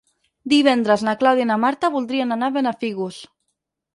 Divendres 0.53 1.03
na 1.07 1.13
Clàudia 1.19 1.45
i 1.47 1.49
na 1.51 1.57
Marta 1.65 1.91
voldrien 1.97 2.37
anar 2.37 2.51
a 2.53 2.57
Benafigos. 2.57 3.21